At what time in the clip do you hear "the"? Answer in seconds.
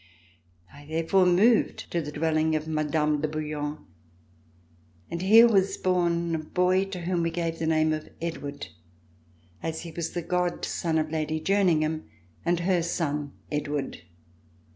2.01-2.11, 7.59-7.67, 10.13-10.23